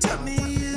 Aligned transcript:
Tell 0.00 0.22
me 0.22 0.75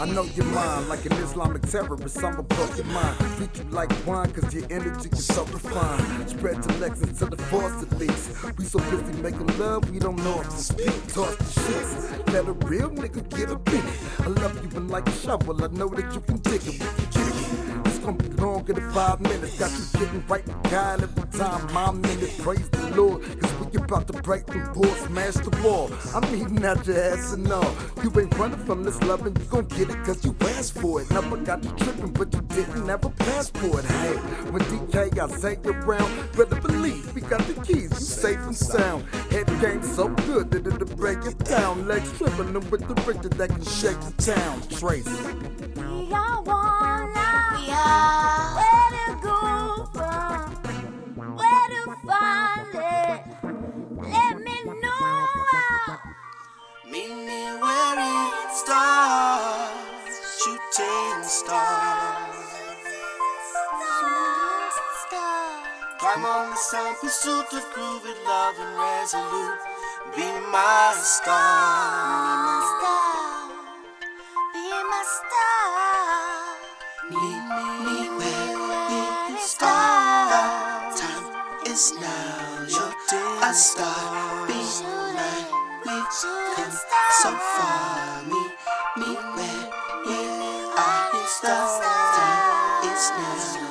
I 0.00 0.04
know 0.06 0.22
your 0.22 0.44
mind 0.46 0.88
like 0.88 1.04
an 1.06 1.12
Islamic 1.14 1.62
terrorist. 1.62 2.22
I'ma 2.22 2.42
blow 2.42 2.68
your 2.76 2.84
mind. 2.86 3.18
Treat 3.36 3.58
you 3.58 3.64
like 3.70 3.90
wine, 4.06 4.30
cause 4.30 4.54
your 4.54 4.64
energy 4.70 5.08
is 5.10 5.26
so 5.26 5.44
refined. 5.46 6.30
Spread 6.30 6.64
your 6.64 6.78
legs 6.78 7.02
into 7.02 7.26
the 7.26 7.36
force 7.44 7.82
at 7.82 7.98
least. 7.98 8.30
We 8.56 8.64
so 8.64 8.78
busy 8.78 9.20
making 9.20 9.58
love, 9.58 9.90
we 9.90 9.98
don't 9.98 10.22
know 10.22 10.40
if 10.40 10.50
to 10.50 10.56
speak. 10.56 11.06
Toss 11.08 11.34
the 11.36 11.60
shits. 11.60 12.32
Let 12.32 12.46
a 12.46 12.52
real 12.52 12.90
nigga 12.90 13.28
get 13.36 13.50
a 13.50 13.56
beat. 13.56 13.82
I 14.20 14.28
love 14.28 14.54
you 14.62 14.78
and 14.78 14.88
like 14.88 15.08
a 15.08 15.12
shovel. 15.12 15.64
I 15.64 15.66
know 15.66 15.88
that 15.88 16.14
you 16.14 16.20
can 16.20 16.36
dig 16.38 16.62
it. 16.64 16.80
It's 17.86 17.98
gonna 17.98 18.12
be 18.12 18.28
longer 18.40 18.74
than 18.74 18.92
five 18.92 19.20
minutes. 19.20 19.58
Got 19.58 19.72
you 19.72 19.98
getting 19.98 20.24
right 20.28 20.46
with 20.46 20.70
God 20.70 21.02
every 21.02 21.38
time 21.38 21.76
I'm 21.76 22.04
in 22.04 22.20
it. 22.20 22.38
Praise 22.38 22.68
the 22.70 22.90
Lord, 22.94 23.22
cause 23.68 23.78
we 23.78 23.84
about 23.84 24.06
to 24.08 24.12
break 24.22 24.46
the 24.46 24.58
board, 24.74 24.96
smash 24.98 25.34
the 25.34 25.62
wall. 25.62 25.90
I'm 26.14 26.24
eating 26.34 26.64
out 26.64 26.86
your 26.86 27.00
ass 27.00 27.32
and 27.32 27.50
all. 27.50 27.74
You 28.02 28.12
ain't 28.20 28.36
running 28.38 28.58
from 28.64 28.82
this 28.84 29.00
love 29.02 29.26
and 29.26 29.38
you 29.38 29.44
gon' 29.44 29.66
get 29.66 29.90
it 29.90 30.04
cause 30.04 30.24
you 30.24 30.34
asked 30.40 30.78
for 30.78 31.00
it. 31.00 31.10
Never 31.10 31.36
got 31.38 31.62
you 31.64 31.70
tripping, 31.72 32.12
but 32.12 32.32
you 32.32 32.40
didn't 32.42 32.88
have 32.88 33.04
a 33.04 33.10
passport. 33.10 33.84
Hey, 33.84 34.14
when 34.50 34.62
DK 34.62 35.14
got 35.14 35.30
say 35.30 35.58
around, 35.64 36.32
better 36.36 36.60
believe 36.60 37.14
we 37.14 37.20
got 37.20 37.40
the 37.46 37.54
keys, 37.62 37.90
you 37.90 37.96
safe 37.96 38.38
and 38.38 38.56
sound. 38.56 39.04
Head 39.30 39.46
game 39.60 39.82
so 39.82 40.08
good 40.08 40.50
that 40.50 40.66
it'll 40.66 40.96
break 40.96 41.24
it 41.24 41.38
down. 41.44 41.86
Legs 41.86 42.10
trembling 42.18 42.54
with 42.70 42.86
the 42.86 42.94
Richter 43.06 43.28
that 43.28 43.50
can 43.50 43.64
shake 43.64 44.00
the 44.00 44.32
town. 44.34 44.62
Trace. 44.68 45.06
We 45.06 46.12
are 46.12 46.42
one 46.42 47.14
now. 47.14 47.56
We 47.56 47.70
are. 47.70 48.54
Where 48.58 48.90
to 48.98 49.20
go 49.22 49.88
from? 49.92 50.38
Where 51.36 51.68
to 51.68 51.96
find 52.06 52.74
it? 52.74 53.47
Me 57.28 57.44
where 57.60 57.98
it 58.00 58.50
starts, 58.56 60.16
shooting 60.40 61.20
stars. 61.22 62.48
Climb 65.98 66.24
on 66.24 66.50
the 66.50 66.56
sun, 66.56 66.94
pursuit 67.00 67.52
of 67.52 67.64
groovy 67.74 68.14
love 68.24 68.56
and 68.64 68.74
resolute. 68.80 69.60
Be 70.16 70.28
my 70.52 70.94
star. 70.96 72.64
Be 74.54 74.68
my 74.92 75.02
star. 75.18 75.84
Meet 77.12 77.44
me 77.84 77.98
where 78.18 79.36
it 79.36 79.40
starts. 79.40 81.00
Time 81.00 81.28
is 81.66 81.92
now. 82.00 82.64
You're 82.72 83.44
a 83.44 83.52
star. 83.52 84.46
Be 84.46 84.54
mine. 84.82 85.58
We've 85.84 86.12
far. 87.38 88.22
Meet 88.24 88.54
me 88.98 89.14
where 89.34 89.70
it 90.06 90.72
I 90.76 91.24
start. 91.26 91.82
Time 92.16 92.92
is 92.92 93.10
now. 93.10 93.67